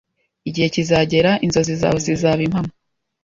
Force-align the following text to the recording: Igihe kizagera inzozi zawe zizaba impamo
Igihe 0.49 0.67
kizagera 0.75 1.31
inzozi 1.45 1.73
zawe 1.81 1.99
zizaba 2.05 2.39
impamo 2.47 2.71